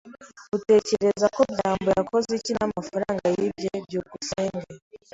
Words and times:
Utekereza 0.57 1.25
ko 1.35 1.41
byambo 1.51 1.89
yakoze 1.99 2.29
iki 2.39 2.51
n'amafaranga 2.57 3.25
yibye? 3.35 3.71
byukusenge 3.85 4.65